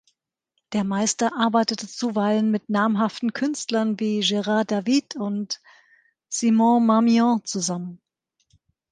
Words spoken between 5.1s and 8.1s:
und Simon Marmion zusammen.